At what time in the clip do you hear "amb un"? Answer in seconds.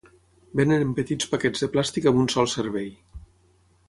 2.13-2.31